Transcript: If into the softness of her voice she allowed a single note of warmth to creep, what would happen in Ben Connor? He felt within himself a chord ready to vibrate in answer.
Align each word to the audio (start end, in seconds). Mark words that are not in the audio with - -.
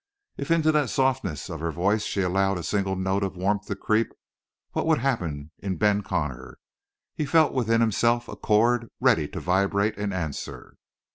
If 0.35 0.49
into 0.49 0.71
the 0.71 0.87
softness 0.87 1.47
of 1.47 1.59
her 1.59 1.71
voice 1.71 2.01
she 2.05 2.21
allowed 2.21 2.57
a 2.57 2.63
single 2.63 2.95
note 2.95 3.21
of 3.23 3.37
warmth 3.37 3.67
to 3.67 3.75
creep, 3.75 4.11
what 4.71 4.87
would 4.87 4.97
happen 4.97 5.51
in 5.59 5.77
Ben 5.77 6.01
Connor? 6.01 6.57
He 7.13 7.23
felt 7.27 7.53
within 7.53 7.81
himself 7.81 8.27
a 8.27 8.35
chord 8.35 8.87
ready 8.99 9.27
to 9.27 9.39
vibrate 9.39 9.99
in 9.99 10.11
answer. 10.11 10.75